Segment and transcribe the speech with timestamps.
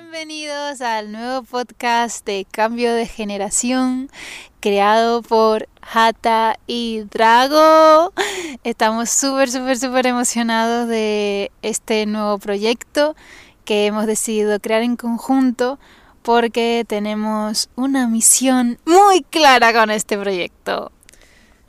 [0.00, 4.10] Bienvenidos al nuevo podcast de Cambio de Generación
[4.58, 8.14] creado por Hata y Drago.
[8.64, 13.14] Estamos súper, súper, súper emocionados de este nuevo proyecto
[13.66, 15.78] que hemos decidido crear en conjunto
[16.22, 20.92] porque tenemos una misión muy clara con este proyecto.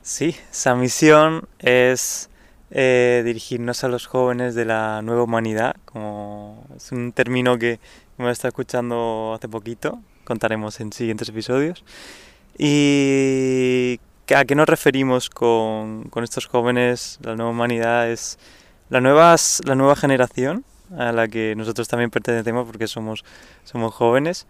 [0.00, 2.30] Sí, esa misión es
[2.70, 7.78] eh, dirigirnos a los jóvenes de la nueva humanidad, como es un término que
[8.22, 11.84] hemos estado escuchando hace poquito, contaremos en siguientes episodios.
[12.56, 13.98] ¿Y
[14.34, 17.18] a qué nos referimos con, con estos jóvenes?
[17.22, 18.38] La nueva humanidad es
[18.90, 20.64] la, nuevas, la nueva generación
[20.96, 23.24] a la que nosotros también pertenecemos porque somos,
[23.64, 24.46] somos jóvenes.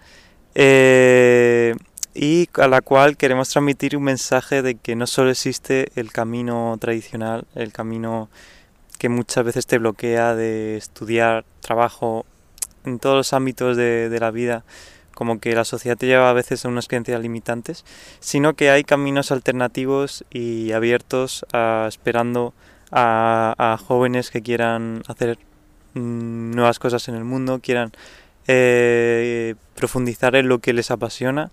[0.54, 1.74] Eh,
[2.14, 6.76] y a la cual queremos transmitir un mensaje de que no solo existe el camino
[6.78, 8.28] tradicional, el camino
[8.98, 12.26] que muchas veces te bloquea de estudiar, trabajo,
[12.84, 14.64] en todos los ámbitos de, de la vida,
[15.14, 17.84] como que la sociedad te lleva a veces a unas creencias limitantes,
[18.20, 22.54] sino que hay caminos alternativos y abiertos a, esperando
[22.90, 25.38] a, a, jóvenes que quieran hacer
[25.94, 27.92] mm, nuevas cosas en el mundo, quieran
[28.48, 31.50] eh, profundizar en lo que les apasiona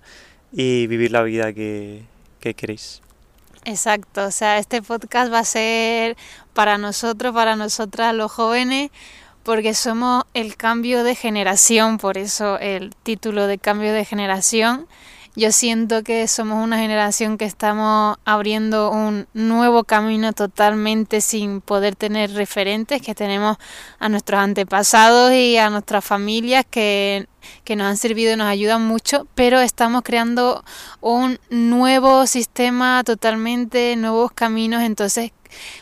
[0.51, 2.03] y vivir la vida que,
[2.39, 3.01] que queréis.
[3.65, 6.15] Exacto, o sea, este podcast va a ser
[6.53, 8.89] para nosotros, para nosotras los jóvenes,
[9.49, 14.85] porque somos el cambio de generación, por eso el título de cambio de generación.
[15.35, 21.95] Yo siento que somos una generación que estamos abriendo un nuevo camino totalmente sin poder
[21.95, 23.57] tener referentes, que tenemos
[23.97, 27.27] a nuestros antepasados y a nuestras familias que,
[27.63, 30.63] que nos han servido y nos ayudan mucho, pero estamos creando
[31.01, 35.31] un nuevo sistema totalmente, nuevos caminos, entonces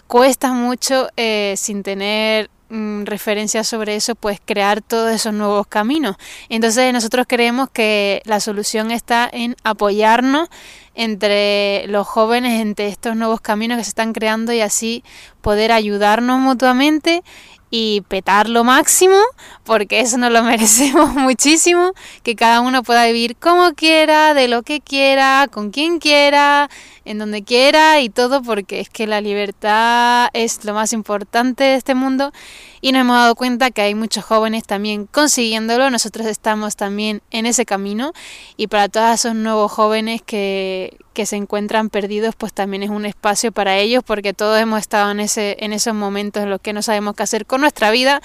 [0.08, 6.18] cuesta mucho eh, sin tener Mm, referencias sobre eso, pues crear todos esos nuevos caminos.
[6.50, 10.50] Entonces nosotros creemos que la solución está en apoyarnos
[10.94, 15.02] entre los jóvenes, entre estos nuevos caminos que se están creando y así
[15.40, 17.24] poder ayudarnos mutuamente
[17.70, 19.18] y petar lo máximo,
[19.64, 24.64] porque eso nos lo merecemos muchísimo, que cada uno pueda vivir como quiera, de lo
[24.64, 26.70] que quiera, con quien quiera,
[27.06, 31.76] en donde quiera y todo, porque es que la libertad es lo más importante de
[31.76, 32.32] este mundo.
[32.80, 37.46] Y nos hemos dado cuenta que hay muchos jóvenes también consiguiéndolo, nosotros estamos también en
[37.46, 38.14] ese camino
[38.56, 43.04] y para todos esos nuevos jóvenes que, que se encuentran perdidos, pues también es un
[43.04, 46.74] espacio para ellos, porque todos hemos estado en, ese, en esos momentos en los que
[46.74, 48.22] no sabemos qué hacer con nuestra vida,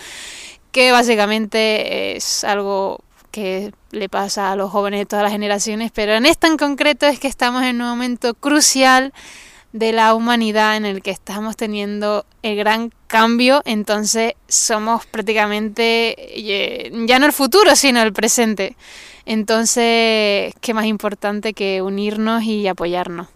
[0.72, 3.00] que básicamente es algo
[3.31, 7.06] que le pasa a los jóvenes de todas las generaciones, pero en este en concreto
[7.06, 9.14] es que estamos en un momento crucial
[9.72, 16.92] de la humanidad en el que estamos teniendo el gran cambio, entonces somos prácticamente eh,
[17.06, 18.76] ya no el futuro, sino el presente.
[19.24, 23.28] Entonces, ¿qué más importante que unirnos y apoyarnos?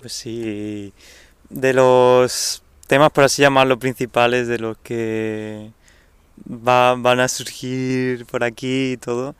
[0.00, 0.92] Pues sí,
[1.50, 5.70] de los temas, por así llamarlo, principales de los que
[6.46, 9.34] va, van a surgir por aquí y todo,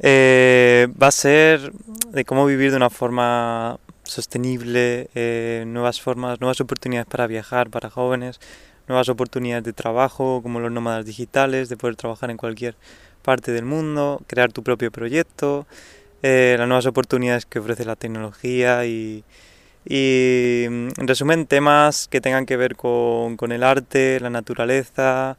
[0.00, 6.60] eh, va a ser de cómo vivir de una forma sostenible, eh, nuevas formas, nuevas
[6.60, 8.40] oportunidades para viajar para jóvenes,
[8.88, 12.76] nuevas oportunidades de trabajo como los nómadas digitales, de poder trabajar en cualquier
[13.22, 15.66] parte del mundo, crear tu propio proyecto,
[16.22, 19.24] eh, las nuevas oportunidades que ofrece la tecnología y,
[19.84, 25.36] y en resumen temas que tengan que ver con, con el arte, la naturaleza,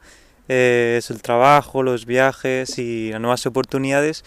[0.50, 4.26] eh, es el trabajo, los viajes y las nuevas oportunidades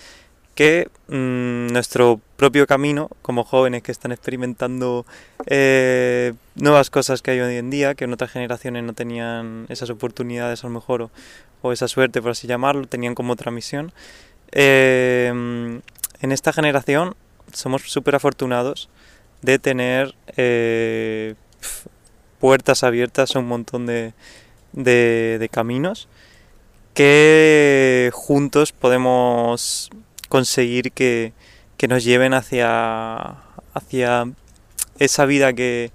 [0.56, 5.06] que mmm, nuestro propio camino como jóvenes que están experimentando
[5.46, 9.90] eh, nuevas cosas que hay hoy en día, que en otras generaciones no tenían esas
[9.90, 11.10] oportunidades a lo mejor
[11.62, 13.92] o, esa suerte por así llamarlo, tenían como otra misión.
[14.52, 17.14] Eh, en esta generación
[17.52, 18.88] somos súper afortunados
[19.42, 21.34] de tener eh,
[22.40, 24.14] puertas abiertas a un montón de,
[24.72, 26.08] de caminos
[26.94, 29.90] que juntos podemos
[30.28, 31.32] conseguir que,
[31.76, 33.36] que, nos lleven hacia,
[33.74, 34.24] hacia
[34.98, 35.90] esa vida que,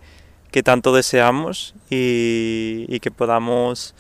[0.52, 3.96] que tanto deseamos y, y, que podamos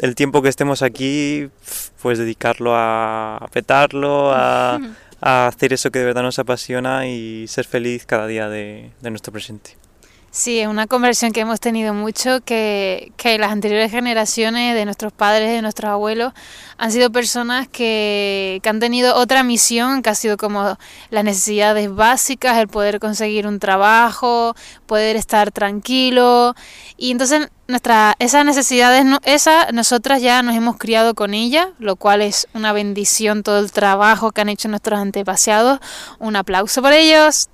[0.00, 1.48] el tiempo que estemos aquí
[2.02, 4.80] pues dedicarlo a, petarlo, a,
[5.20, 9.10] a, hacer eso que de verdad nos apasiona y ser feliz cada día de, de
[9.10, 9.76] nuestro presente.
[10.30, 15.10] Sí, es una conversión que hemos tenido mucho, que, que las anteriores generaciones de nuestros
[15.10, 16.34] padres, de nuestros abuelos,
[16.76, 20.76] han sido personas que, que han tenido otra misión, que ha sido como
[21.10, 24.54] las necesidades básicas, el poder conseguir un trabajo,
[24.88, 26.56] poder estar tranquilo.
[26.96, 32.22] Y entonces nuestra, esas necesidades, esa, nosotras ya nos hemos criado con ella, lo cual
[32.22, 35.78] es una bendición todo el trabajo que han hecho nuestros antepasados.
[36.18, 37.48] Un aplauso por ellos.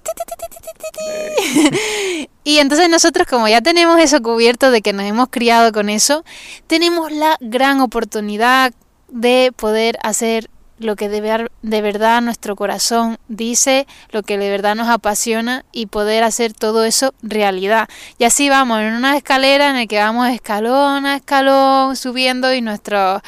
[2.44, 6.24] y entonces nosotros como ya tenemos eso cubierto de que nos hemos criado con eso,
[6.66, 8.72] tenemos la gran oportunidad
[9.08, 10.48] de poder hacer
[10.78, 15.86] lo que de, de verdad nuestro corazón dice, lo que de verdad nos apasiona y
[15.86, 17.88] poder hacer todo eso realidad.
[18.18, 22.60] Y así vamos en una escalera en la que vamos escalón a escalón subiendo y
[22.60, 23.22] nuestros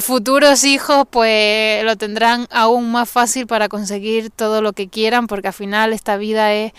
[0.00, 5.48] futuros hijos pues lo tendrán aún más fácil para conseguir todo lo que quieran porque
[5.48, 6.72] al final esta vida es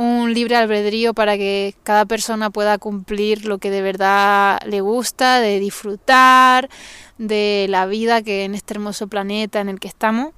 [0.00, 5.40] un libre albedrío para que cada persona pueda cumplir lo que de verdad le gusta,
[5.40, 6.70] de disfrutar,
[7.18, 10.32] de la vida que en este hermoso planeta en el que estamos.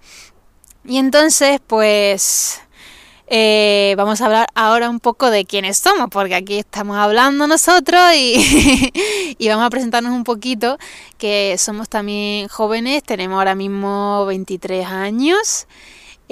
[0.84, 2.60] Y entonces, pues,
[3.28, 8.00] eh, vamos a hablar ahora un poco de quiénes somos, porque aquí estamos hablando nosotros
[8.16, 8.92] y,
[9.38, 10.76] y, vamos a presentarnos un poquito,
[11.18, 15.68] que somos también jóvenes, tenemos ahora mismo 23 años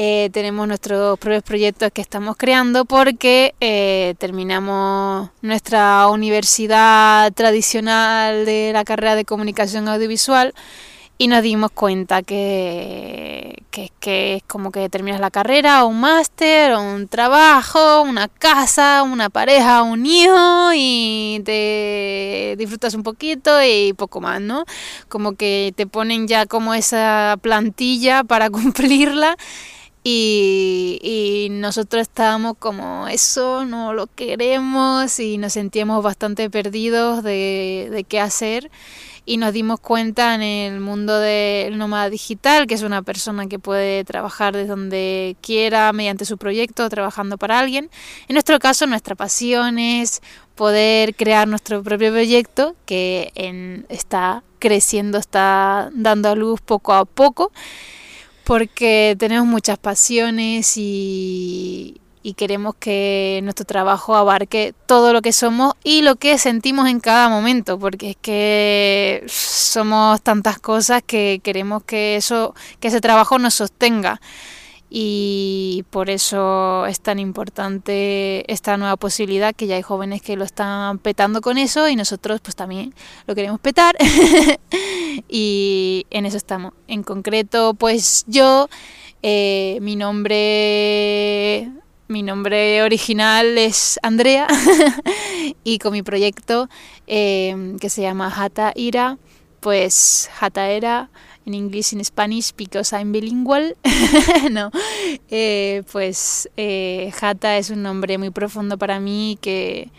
[0.02, 8.70] eh, tenemos nuestros propios proyectos que estamos creando porque eh, terminamos nuestra universidad tradicional de
[8.72, 10.54] la carrera de comunicación audiovisual
[11.18, 16.80] y nos dimos cuenta que, que, es como que terminas la carrera, un máster, o
[16.80, 24.22] un trabajo, una casa, una pareja, un hijo y te disfrutas un poquito y poco
[24.22, 24.64] más, ¿no?
[25.10, 29.36] Como que te ponen ya como esa plantilla para cumplirla
[30.02, 38.04] y, nosotros estábamos como eso, no lo queremos y nos sentíamos bastante perdidos de, de
[38.04, 38.70] qué hacer
[39.26, 43.58] y nos dimos cuenta en el mundo del nómada digital, que es una persona que
[43.58, 47.90] puede trabajar desde donde quiera mediante su proyecto, trabajando para alguien.
[48.28, 50.20] En nuestro caso, nuestra pasión es
[50.54, 53.32] poder crear nuestro propio proyecto que
[53.88, 57.52] está creciendo, está dando a luz poco a poco
[58.50, 62.00] porque tenemos muchas pasiones y,
[62.36, 67.28] queremos que nuestro trabajo abarque todo lo que somos y lo que sentimos en cada
[67.28, 73.54] momento, porque es que somos tantas cosas que queremos que eso, que ese trabajo nos
[73.54, 74.20] sostenga
[74.92, 80.42] y por eso es tan importante esta nueva posibilidad que ya hay jóvenes que lo
[80.42, 82.92] están petando con eso y nosotros pues también
[83.28, 83.96] lo queremos petar
[85.28, 86.72] y en eso estamos.
[86.88, 88.68] En concreto pues yo,
[89.22, 91.70] eh, mi nombre...
[92.08, 94.48] Mi nombre original es Andrea
[95.62, 96.68] y con mi proyecto
[97.06, 99.16] eh, que se llama Hata Ira,
[99.60, 101.08] pues Hata Era
[101.46, 103.76] en inglés y en Spanish because I'm bilingual.
[104.50, 104.70] no,
[105.30, 109.90] eh, pues eh, Jata es un nombre muy profundo para mí que,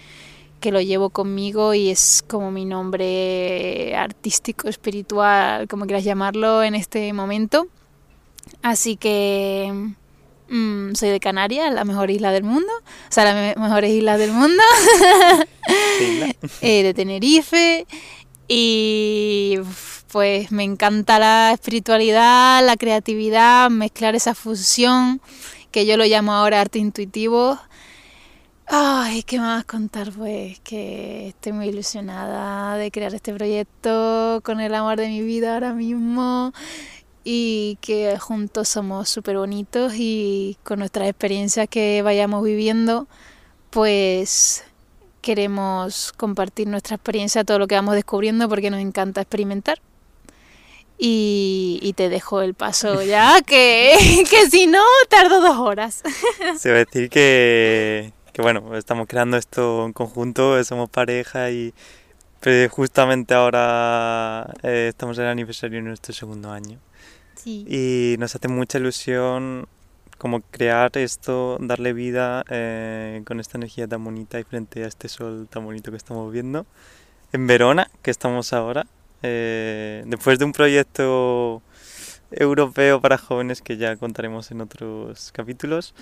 [0.59, 6.75] que lo llevo conmigo y es como mi nombre artístico, espiritual, como quieras llamarlo en
[6.75, 7.67] este momento.
[8.61, 9.93] Así que
[10.49, 14.31] mm, soy de Canarias, la mejor isla del mundo, o sea, la mejor isla del
[14.31, 14.61] mundo,
[16.61, 17.85] eh, de Tenerife
[18.47, 19.57] y
[20.11, 25.21] pues me encanta la espiritualidad, la creatividad, mezclar esa fusión
[25.71, 27.57] que yo lo llamo ahora arte intuitivo.
[28.67, 30.11] Ay, ¿qué más contar?
[30.11, 35.53] Pues que estoy muy ilusionada de crear este proyecto con el amor de mi vida
[35.53, 36.53] ahora mismo
[37.23, 43.07] y que juntos somos súper bonitos y con nuestras experiencias que vayamos viviendo,
[43.69, 44.65] pues
[45.21, 49.81] queremos compartir nuestra experiencia, todo lo que vamos descubriendo porque nos encanta experimentar.
[51.03, 56.03] Y, te dejo el paso ya, que, que si no, tardo dos horas.
[56.59, 61.73] Se va a decir que, que, bueno, estamos creando esto en conjunto, somos pareja y
[62.69, 66.77] justamente ahora eh, estamos en el aniversario de nuestro segundo año.
[67.33, 67.65] Sí.
[67.67, 69.67] Y nos hace mucha ilusión
[70.19, 75.09] como crear esto, darle vida eh, con esta energía tan bonita y frente a este
[75.09, 76.67] sol tan bonito que estamos viendo
[77.33, 78.85] en Verona, que estamos ahora,
[79.23, 81.61] eh, después de un proyecto
[82.31, 85.93] europeo para jóvenes que ya contaremos en otros capítulos.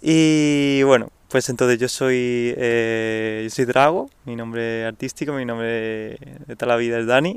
[0.00, 6.18] Y bueno, pues entonces yo soy, eh, yo soy Drago, mi nombre artístico, mi nombre
[6.46, 7.36] de toda la vida es Dani.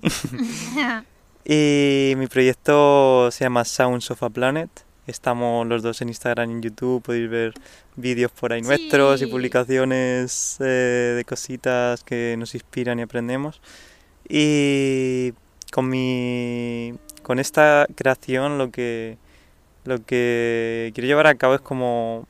[1.46, 4.70] y mi proyecto se llama Sounds of a Planet.
[5.08, 7.54] Estamos los dos en Instagram y en YouTube, podéis ver
[7.96, 13.60] vídeos por ahí nuestros y publicaciones eh, de cositas que nos inspiran y aprendemos.
[14.30, 15.34] Y
[15.72, 16.94] con mi
[17.24, 19.18] con esta creación lo que
[19.86, 22.28] lo que quiero llevar a cabo es como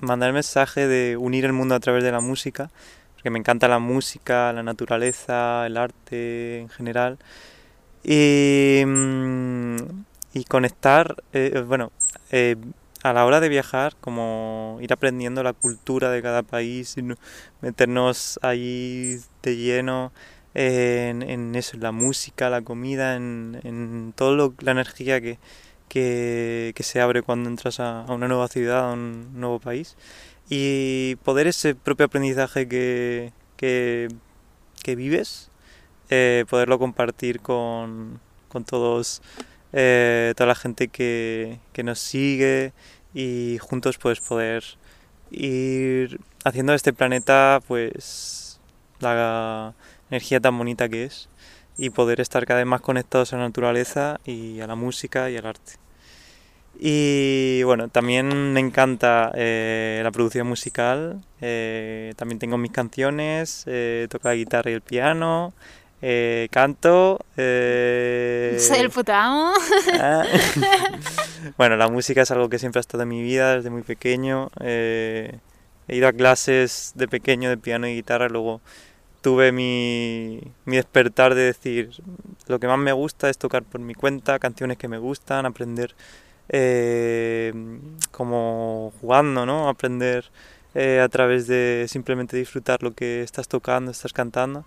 [0.00, 2.70] mandar el mensaje de unir el mundo a través de la música,
[3.14, 7.18] porque me encanta la música, la naturaleza, el arte en general.
[8.04, 9.76] Y, mm,
[10.34, 11.92] y conectar, eh, bueno,
[12.30, 12.56] eh,
[13.02, 17.04] a la hora de viajar, como ir aprendiendo la cultura de cada país, y
[17.60, 20.12] meternos ahí de lleno
[20.54, 25.38] en, eso, en la música, la comida, en, en toda la energía que,
[25.88, 29.96] que, que, se abre cuando entras a, una nueva ciudad, a un nuevo país.
[30.50, 34.08] Y poder ese propio aprendizaje que, que,
[34.82, 35.50] que vives,
[36.10, 39.22] eh, poderlo compartir con, con todos,
[39.72, 42.72] eh, toda la gente que, que nos sigue
[43.14, 44.64] y juntos pues poder
[45.30, 48.60] ir haciendo este planeta pues
[49.00, 49.74] la
[50.10, 51.28] energía tan bonita que es
[51.76, 55.36] y poder estar cada vez más conectados a la naturaleza y a la música y
[55.36, 55.74] al arte.
[56.80, 64.06] Y bueno, también me encanta eh, la producción musical, eh, también tengo mis canciones, eh,
[64.08, 65.54] toco la guitarra y el piano,
[66.50, 67.18] canto.
[67.36, 69.52] Soy el puto amo.
[70.00, 70.24] Ah.
[71.56, 74.50] bueno, la música es algo que siempre ha estado en mi vida desde muy pequeño.
[74.60, 75.40] He
[75.88, 78.60] ido a clases de pequeño de piano y guitarra, luego
[79.20, 81.90] tuve mi, mi despertar de decir,
[82.46, 85.94] lo que más me gusta es tocar por mi cuenta, canciones que me gustan, aprender
[86.48, 87.52] eh,
[88.10, 89.68] como jugando, ¿no?
[89.68, 90.30] Aprender
[90.74, 94.64] eh, a través de simplemente disfrutar lo que estás tocando, estás cantando.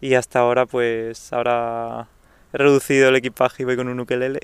[0.00, 2.08] Y hasta ahora pues ahora
[2.52, 4.40] he reducido el equipaje y voy con un ukelele.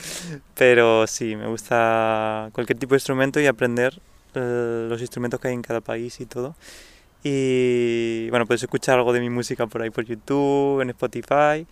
[0.54, 4.00] Pero sí me gusta cualquier tipo de instrumento y aprender
[4.34, 6.54] eh, los instrumentos que hay en cada país y todo.
[7.22, 7.99] Y
[8.30, 11.66] bueno puedes escuchar algo de mi música por ahí por YouTube en Spotify.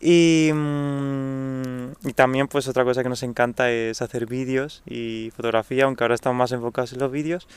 [0.00, 5.84] Y, mmm, y también pues otra cosa que nos encanta es hacer vídeos y fotografía
[5.84, 7.48] aunque ahora estamos más enfocados en los vídeos.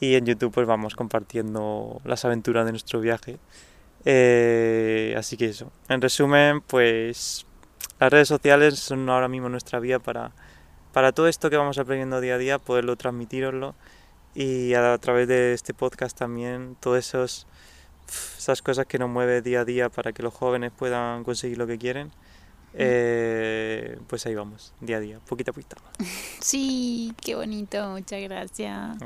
[0.00, 3.38] Y en YouTube pues vamos compartiendo las aventuras de nuestro viaje.
[4.04, 7.46] Eh, así que eso, en resumen, pues
[7.98, 10.32] las redes sociales son ahora mismo nuestra vía para,
[10.92, 13.74] para todo esto que vamos aprendiendo día a día, poderlo transmitiroslo.
[14.34, 17.46] Y a, través de este podcast también, todas esos,
[18.38, 21.66] esas cosas que nos mueve día a día para que los jóvenes puedan conseguir lo
[21.66, 22.10] que quieren.
[22.78, 25.76] Eh, pues ahí vamos, día a día, poquito a poquito.
[26.40, 28.98] Sí, qué bonito, muchas gracias.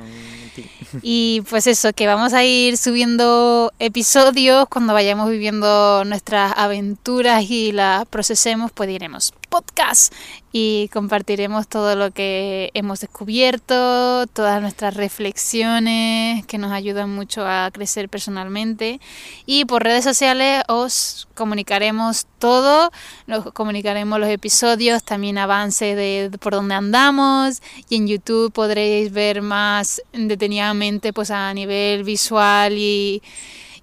[1.02, 7.70] Y pues eso, que vamos a ir subiendo episodios cuando vayamos viviendo nuestras aventuras y
[7.70, 10.14] las procesemos, pues diremos podcast
[10.52, 17.70] y compartiremos todo lo que hemos descubierto, todas nuestras reflexiones que nos ayudan mucho a
[17.72, 19.00] crecer personalmente.
[19.44, 22.90] Y por redes sociales os comunicaremos todo,
[23.26, 29.42] nos comunicaremos los episodios, también avances de por dónde andamos y en YouTube podréis ver
[29.42, 33.22] más detenidamente pues a nivel visual y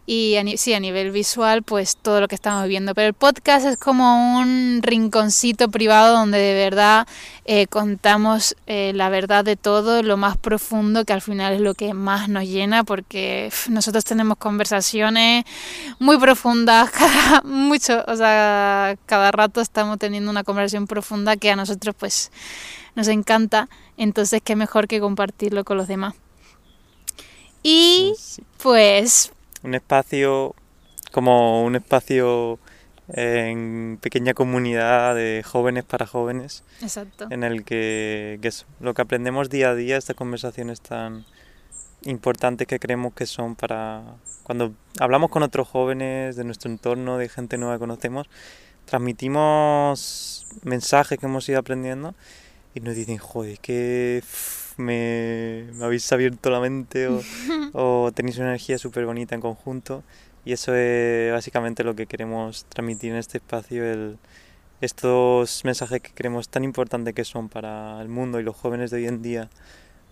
[0.10, 2.96] y sí, a nivel visual, pues todo lo que estamos viendo.
[2.96, 7.06] Pero el podcast es como un rinconcito privado donde de verdad
[7.44, 11.74] eh, contamos eh, la verdad de todo, lo más profundo, que al final es lo
[11.74, 15.44] que más nos llena, porque pff, nosotros tenemos conversaciones
[16.00, 21.58] muy profundas, cada, mucho, o sea, cada rato estamos teniendo una conversación profunda que a
[21.58, 22.32] nosotros pues
[22.96, 26.16] nos encanta, entonces qué mejor que compartirlo con los demás.
[27.62, 28.14] Y
[28.64, 29.34] pues
[29.68, 30.56] un espacio
[31.12, 32.60] como un espacio
[33.10, 36.64] en pequeña comunidad de jóvenes para jóvenes.
[36.82, 37.28] Exacto.
[37.30, 41.26] En el que, que eso, lo que aprendemos día a día, estas conversaciones tan
[42.04, 44.04] importantes que creemos que son para
[44.44, 48.30] cuando hablamos con otros jóvenes de nuestro entorno, de gente nueva que conocemos,
[48.86, 52.16] transmitimos mensajes que hemos ido aprendiendo
[52.74, 54.24] y nos dicen, joder, que
[54.78, 57.22] me, me habéis abierto la mente o,
[57.74, 60.04] o tenéis una energía súper bonita en conjunto
[60.46, 64.18] y eso es básicamente lo que queremos transmitir en este espacio, el,
[64.80, 68.98] estos mensajes que creemos tan importantes que son para el mundo y los jóvenes de
[68.98, 69.50] hoy en día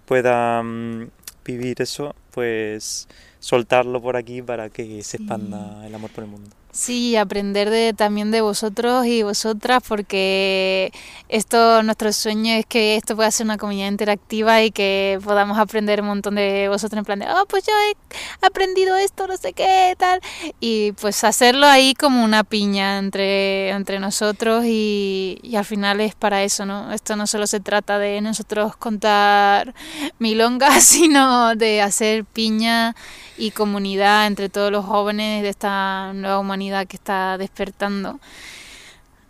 [0.06, 1.12] puedan
[1.46, 3.08] vivir eso, pues
[3.40, 6.50] soltarlo por aquí para que se expanda el amor por el mundo.
[6.76, 10.92] Sí, aprender de, también de vosotros y vosotras, porque
[11.30, 16.02] esto, nuestro sueño es que esto pueda ser una comunidad interactiva y que podamos aprender
[16.02, 19.54] un montón de vosotros en plan de, oh, pues yo he aprendido esto, no sé
[19.54, 20.20] qué, tal.
[20.60, 26.14] Y pues hacerlo ahí como una piña entre, entre nosotros y, y al final es
[26.14, 26.92] para eso, ¿no?
[26.92, 29.74] Esto no solo se trata de nosotros contar
[30.20, 32.98] milongas, sino de hacer piña
[33.38, 38.20] y comunidad entre todos los jóvenes de esta nueva humanidad que está despertando.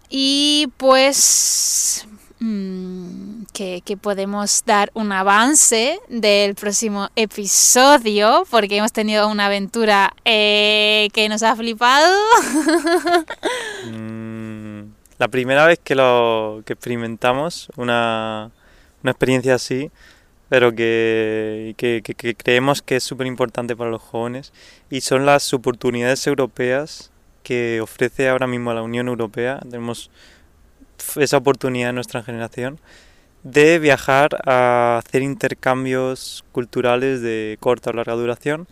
[0.09, 2.07] Y pues,
[2.39, 11.09] mmm, que, podemos dar un avance del próximo episodio, porque hemos tenido una aventura eh,
[11.13, 12.13] que nos ha flipado.
[13.87, 18.49] Mm, la primera vez que lo que experimentamos una,
[19.03, 19.91] una experiencia así,
[20.49, 24.53] pero que- que creemos que es súper importante para los jóvenes,
[24.89, 27.11] y son las oportunidades europeas
[27.45, 29.59] que ofrece ahora mismo la Unión Europea.
[29.69, 30.09] Tenemos
[31.15, 32.79] esa oportunidad en nuestra generación
[33.43, 38.67] de viajar a hacer intercambios culturales de corta o larga duración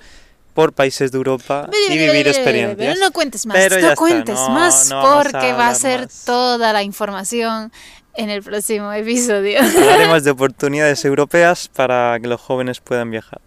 [0.56, 2.78] por países de Europa y vivir experiencias.
[2.78, 5.76] Pero no cuentes más, Pero no está, cuentes no- más, no a porque va a
[5.76, 6.26] ser más.
[6.26, 7.72] toda la información
[8.16, 9.60] en el próximo episodio.
[9.62, 13.42] Hablaremos de oportunidades europeas para que los jóvenes puedan viajar.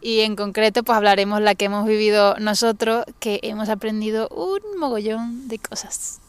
[0.00, 5.48] Y en concreto, pues hablaremos la que hemos vivido nosotros, que hemos aprendido un mogollón
[5.48, 6.20] de cosas.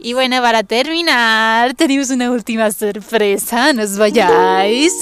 [0.00, 4.94] Y bueno, para terminar, tenemos una última sorpresa, no os vayáis.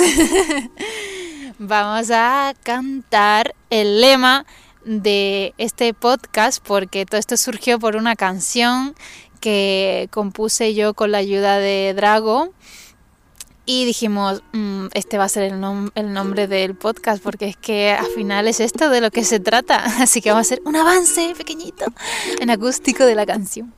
[1.58, 4.46] Vamos a cantar el lema
[4.84, 8.94] de este podcast, porque todo esto surgió por una canción
[9.40, 12.52] que compuse yo con la ayuda de Drago.
[13.68, 17.90] Y dijimos, "Mm, este va a ser el, el nombre del podcast porque es que
[17.90, 19.84] al final es esto de lo que se trata.
[20.00, 21.84] Así que vamos a hacer un avance pequeñito
[22.40, 23.74] en acústico de la canción.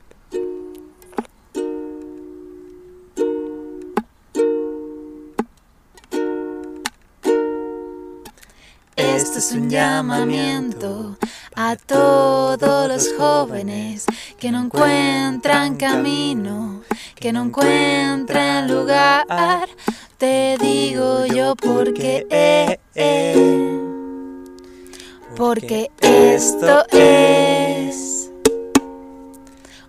[8.95, 11.17] Esto es un llamamiento
[11.55, 14.05] a todos los jóvenes
[14.39, 16.81] que no encuentran camino,
[17.15, 19.67] que no encuentran lugar.
[20.17, 23.79] Te digo yo porque eh, eh,
[25.35, 28.31] porque esto es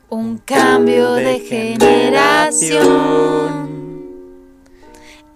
[0.08, 2.80] un cambio de generación.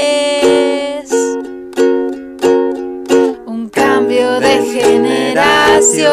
[0.00, 1.12] Es
[3.46, 6.06] un cambio de generación.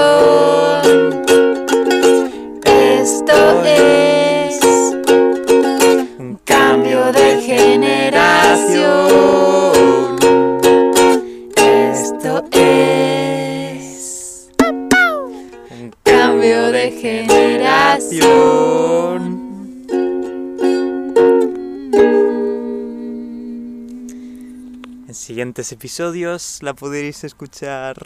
[2.65, 4.59] Esto es
[6.19, 7.96] un cambio de generación.
[25.57, 28.05] Siguientes episodios la podréis escuchar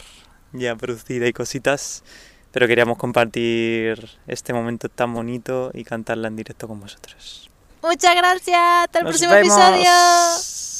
[0.52, 2.02] ya producida y cositas,
[2.50, 7.50] pero queríamos compartir este momento tan bonito y cantarla en directo con vosotros.
[7.82, 8.58] Muchas gracias.
[8.58, 9.58] Hasta el Nos próximo vemos.
[9.58, 10.71] episodio.